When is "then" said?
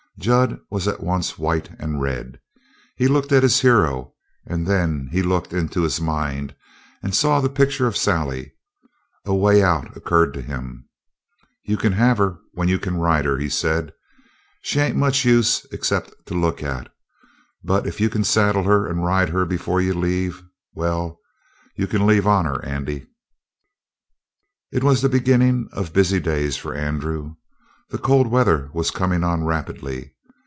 4.67-5.09